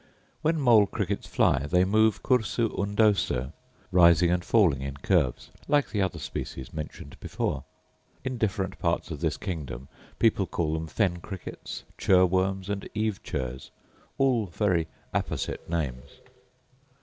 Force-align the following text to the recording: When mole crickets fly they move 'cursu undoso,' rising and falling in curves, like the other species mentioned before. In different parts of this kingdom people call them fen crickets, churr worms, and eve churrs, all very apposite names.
When 0.41 0.59
mole 0.59 0.87
crickets 0.87 1.27
fly 1.27 1.67
they 1.67 1.85
move 1.85 2.23
'cursu 2.23 2.75
undoso,' 2.75 3.53
rising 3.91 4.31
and 4.31 4.43
falling 4.43 4.81
in 4.81 4.97
curves, 4.97 5.51
like 5.67 5.91
the 5.91 6.01
other 6.01 6.17
species 6.17 6.73
mentioned 6.73 7.19
before. 7.19 7.65
In 8.23 8.39
different 8.39 8.79
parts 8.79 9.11
of 9.11 9.21
this 9.21 9.37
kingdom 9.37 9.89
people 10.17 10.47
call 10.47 10.73
them 10.73 10.87
fen 10.87 11.17
crickets, 11.17 11.83
churr 11.99 12.25
worms, 12.27 12.67
and 12.67 12.89
eve 12.95 13.21
churrs, 13.21 13.69
all 14.17 14.47
very 14.47 14.87
apposite 15.13 15.69
names. 15.69 16.09